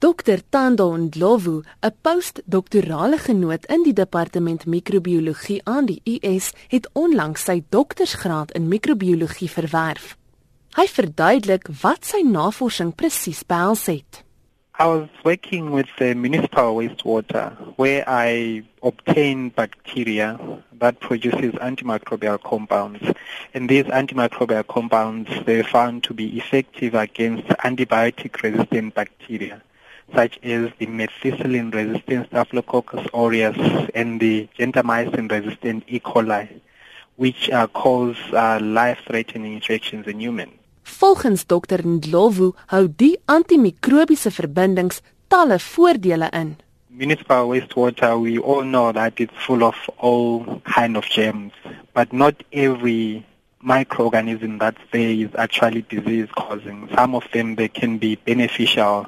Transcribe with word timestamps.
Dr 0.00 0.38
Tando 0.48 0.96
Ndlovu, 0.96 1.62
'n 1.82 1.92
postdoktorale 2.00 3.18
genoot 3.18 3.66
in 3.66 3.82
die 3.82 3.92
departement 3.92 4.66
microbiologie 4.66 5.60
aan 5.64 5.86
die 5.86 6.00
US, 6.04 6.52
het 6.68 6.88
onlangs 6.92 7.44
sy 7.44 7.64
doktorsgraad 7.68 8.52
in 8.52 8.68
microbiologie 8.68 9.50
verwerf. 9.50 10.16
Hy 10.76 10.86
verduidelik 10.86 11.66
wat 11.82 12.06
sy 12.06 12.22
navorsing 12.22 12.94
presies 12.94 13.42
behels 13.42 13.86
het. 13.86 14.22
I 14.78 14.86
was 14.86 15.08
working 15.24 15.72
with 15.74 15.88
the 15.96 16.14
municipal 16.14 16.76
wastewater 16.76 17.50
where 17.76 18.04
I 18.06 18.62
obtained 18.80 19.56
bacteria 19.56 20.38
that 20.78 21.00
produces 21.00 21.58
antimicrobial 21.58 22.38
compounds. 22.38 23.02
And 23.52 23.68
these 23.68 23.90
antimicrobial 23.90 24.66
compounds, 24.68 25.28
they're 25.44 25.64
found 25.64 26.04
to 26.04 26.14
be 26.14 26.36
effective 26.38 26.94
against 26.94 27.48
antibiotic-resistant 27.64 28.94
bacteria, 28.94 29.60
such 30.14 30.38
as 30.42 30.70
the 30.78 30.86
methicillin-resistant 30.86 32.26
Staphylococcus 32.28 33.06
aureus 33.12 33.56
and 33.94 34.20
the 34.20 34.48
gentamicin-resistant 34.58 35.84
E. 35.86 36.00
coli, 36.00 36.60
which 37.16 37.50
uh, 37.50 37.66
cause 37.68 38.16
uh, 38.32 38.58
life-threatening 38.60 39.54
infections 39.54 40.06
in 40.06 40.20
humans. 40.20 40.52
Volgens 41.00 41.44
dokter 41.46 41.82
Ndlovu 41.84 42.54
hou 42.72 42.88
die 42.88 43.18
antimikrobiese 43.26 44.30
verbindings 44.30 45.02
talle 45.28 45.58
voordele 45.58 46.30
in. 46.32 46.56
Municipal 46.90 47.46
wastewater, 47.48 48.18
we 48.18 48.38
all 48.38 48.64
know 48.64 48.92
that 48.92 49.20
it's 49.20 49.36
full 49.46 49.62
of 49.62 49.76
all 49.98 50.62
kind 50.64 50.96
of 50.96 51.04
germs, 51.04 51.52
but 51.94 52.12
not 52.12 52.34
every 52.52 53.24
microorganism 53.62 54.58
that's 54.58 54.80
there 54.90 55.10
is 55.10 55.28
actually 55.36 55.82
disease 55.82 56.28
causing. 56.36 56.88
Some 56.94 57.14
of 57.14 57.24
them 57.32 57.56
they 57.56 57.68
can 57.68 57.98
be 57.98 58.16
beneficial 58.16 59.06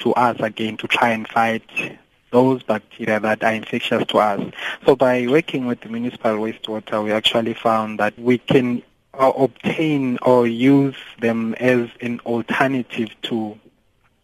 to 0.00 0.12
us 0.14 0.36
again 0.40 0.76
to 0.78 0.88
try 0.88 1.10
and 1.10 1.28
fight 1.28 1.62
those 2.30 2.62
bacteria 2.62 3.20
that 3.20 3.42
are 3.42 3.52
infectious 3.52 4.04
to 4.06 4.18
us. 4.18 4.52
So 4.84 4.96
by 4.96 5.26
working 5.26 5.66
with 5.66 5.80
the 5.80 5.88
municipal 5.88 6.32
wastewater, 6.32 7.02
we 7.02 7.12
actually 7.12 7.54
found 7.54 8.00
that 8.00 8.18
we 8.18 8.38
can 8.38 8.82
uh, 9.14 9.32
obtain 9.36 10.18
or 10.22 10.46
use 10.46 10.96
them 11.20 11.54
as 11.54 11.88
an 12.00 12.20
alternative 12.26 13.10
to 13.22 13.58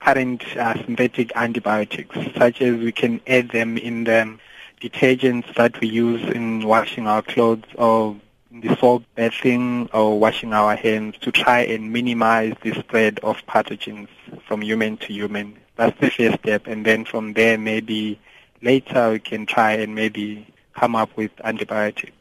current 0.00 0.44
uh, 0.56 0.74
synthetic 0.84 1.32
antibiotics, 1.34 2.14
such 2.36 2.60
as 2.60 2.76
we 2.76 2.92
can 2.92 3.20
add 3.26 3.48
them 3.50 3.78
in 3.78 4.04
the 4.04 4.38
detergents 4.80 5.54
that 5.54 5.80
we 5.80 5.88
use 5.88 6.22
in 6.34 6.66
washing 6.66 7.06
our 7.06 7.22
clothes 7.22 7.64
or 7.76 8.16
in 8.50 8.60
the 8.60 8.76
soap 8.76 9.02
bathing 9.14 9.88
or 9.94 10.18
washing 10.18 10.52
our 10.52 10.76
hands 10.76 11.16
to 11.18 11.32
try 11.32 11.60
and 11.60 11.90
minimize 11.90 12.54
the 12.62 12.74
spread 12.74 13.18
of 13.20 13.38
pathogens 13.46 14.08
from 14.46 14.62
human 14.62 14.96
to 14.98 15.12
human. 15.12 15.56
That's 15.76 15.98
the 16.00 16.10
first 16.10 16.38
step. 16.40 16.66
And 16.66 16.84
then 16.84 17.04
from 17.04 17.34
there, 17.34 17.58
maybe 17.58 18.18
later 18.62 19.12
we 19.12 19.18
can 19.18 19.46
try 19.46 19.72
and 19.72 19.94
maybe 19.94 20.46
come 20.74 20.96
up 20.96 21.10
with 21.16 21.30
antibiotics. 21.44 22.12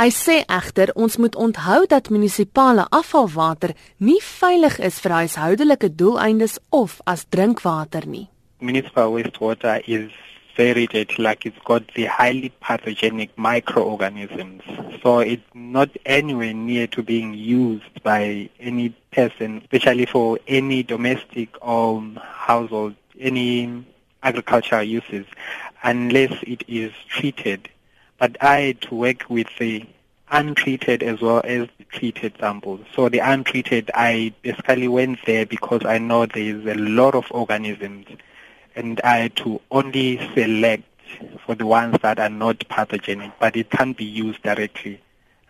Hy 0.00 0.08
sê 0.08 0.38
egter 0.48 0.88
ons 0.96 1.18
moet 1.20 1.34
onthou 1.36 1.84
dat 1.84 2.08
munisipale 2.08 2.86
afvalwater 2.96 3.74
nie 4.00 4.22
veilig 4.24 4.78
is 4.80 4.96
vir 5.04 5.12
huishoudelike 5.18 5.90
doeleindes 6.00 6.56
of 6.72 7.02
as 7.04 7.26
drinkwater 7.28 8.06
nie. 8.08 8.30
Municipal 8.60 9.12
wastewater 9.12 9.82
is 9.84 10.08
very 10.56 10.86
dirty, 10.86 11.22
like 11.22 11.46
it's 11.46 11.58
got 11.64 11.86
the 11.94 12.04
highly 12.04 12.50
pathogenic 12.60 13.36
microorganisms. 13.36 14.62
So 15.02 15.20
it's 15.20 15.42
not 15.54 15.90
anywhere 16.06 16.54
near 16.54 16.86
to 16.88 17.02
being 17.02 17.34
used 17.34 18.02
by 18.02 18.48
any 18.60 18.90
person, 19.12 19.58
especially 19.58 20.06
for 20.06 20.38
any 20.46 20.82
domestic 20.82 21.50
or 21.60 22.02
household, 22.20 22.94
any 23.18 23.84
agricultural 24.22 24.82
uses, 24.82 25.26
unless 25.82 26.32
it 26.42 26.64
is 26.68 26.92
treated 27.08 27.68
but 28.22 28.36
I 28.40 28.76
to 28.82 28.94
work 28.94 29.28
with 29.28 29.48
the 29.58 29.84
untreated 30.30 31.02
as 31.02 31.20
well 31.20 31.40
as 31.42 31.66
the 31.76 31.84
treated 31.90 32.32
samples. 32.38 32.86
So 32.94 33.08
the 33.08 33.18
untreated, 33.18 33.90
I 33.94 34.32
basically 34.42 34.86
went 34.86 35.18
there 35.26 35.44
because 35.44 35.84
I 35.84 35.98
know 35.98 36.26
there 36.26 36.56
is 36.56 36.64
a 36.64 36.78
lot 36.78 37.16
of 37.16 37.26
organisms 37.32 38.06
and 38.74 39.00
I 39.02 39.28
to 39.28 39.60
only 39.70 40.18
select 40.34 40.84
for 41.44 41.54
the 41.54 41.66
ones 41.66 41.98
that 42.02 42.18
are 42.18 42.28
not 42.28 42.66
pathogenic, 42.68 43.32
but 43.38 43.56
it 43.56 43.70
can't 43.70 43.96
be 43.96 44.04
used 44.04 44.42
directly 44.42 45.00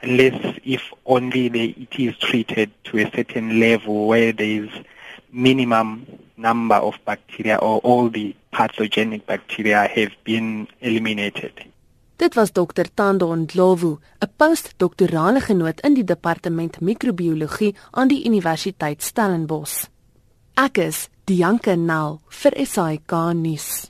unless 0.02 0.58
if 0.64 0.82
only 1.06 1.46
it 1.46 1.98
is 1.98 2.16
treated 2.18 2.70
to 2.84 2.98
a 2.98 3.10
certain 3.14 3.60
level 3.60 4.06
where 4.06 4.32
there 4.32 4.64
is 4.64 4.70
minimum 5.32 6.06
number 6.36 6.74
of 6.74 6.94
bacteria 7.04 7.56
or 7.56 7.78
all 7.80 8.08
the 8.10 8.34
pathogenic 8.50 9.26
bacteria 9.26 9.86
have 9.86 10.12
been 10.24 10.68
eliminated. 10.80 11.52
Dit 12.16 12.34
was 12.34 12.52
Dr 12.52 12.86
Tando 12.94 13.34
Ndlovu, 13.34 13.98
'n 14.20 14.30
postdoktorale 14.36 15.40
genoot 15.40 15.80
in 15.80 15.94
die 15.94 16.04
departement 16.04 16.80
microbiologie 16.80 17.74
aan 17.90 18.08
die 18.08 18.24
Universiteit 18.24 19.02
Stellenbosch. 19.02 19.86
Ek 20.54 20.78
is 20.78 21.08
Dianke 21.28 21.76
Nel 21.76 22.18
vir 22.28 22.54
SAK 22.66 23.12
nuus. 23.38 23.86